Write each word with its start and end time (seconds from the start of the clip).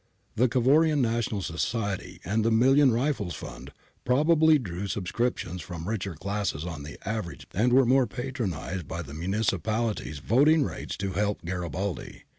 The 0.35 0.47
Cavourian 0.49 0.99
National 0.99 1.43
Society 1.43 2.19
and 2.25 2.43
the 2.43 2.49
Million 2.49 2.91
Rifles 2.91 3.35
fund 3.35 3.71
probably 4.03 4.57
drew 4.57 4.87
subscriptions 4.87 5.61
from 5.61 5.87
richer 5.87 6.15
classes 6.15 6.65
on 6.65 6.81
the 6.81 6.97
average, 7.07 7.45
and 7.53 7.71
were 7.71 7.85
more 7.85 8.07
patronised 8.07 8.87
by 8.87 9.03
the 9.03 9.13
municipal 9.13 9.93
ities 9.93 10.19
voting 10.19 10.63
rates 10.63 10.97
to 10.97 11.11
help 11.11 11.45
Garibaldi. 11.45 12.23